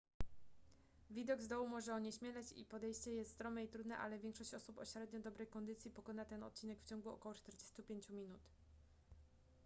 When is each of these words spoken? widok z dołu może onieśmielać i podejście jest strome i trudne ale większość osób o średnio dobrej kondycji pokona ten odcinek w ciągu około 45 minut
widok 1.09 1.41
z 1.41 1.47
dołu 1.47 1.67
może 1.67 1.93
onieśmielać 1.93 2.45
i 2.51 2.65
podejście 2.65 3.11
jest 3.11 3.31
strome 3.31 3.63
i 3.63 3.67
trudne 3.67 3.97
ale 3.97 4.19
większość 4.19 4.53
osób 4.53 4.77
o 4.77 4.85
średnio 4.85 5.19
dobrej 5.19 5.47
kondycji 5.47 5.91
pokona 5.91 6.25
ten 6.25 6.43
odcinek 6.43 6.79
w 6.79 6.85
ciągu 6.89 7.09
około 7.09 7.35
45 7.35 8.09
minut 8.09 8.39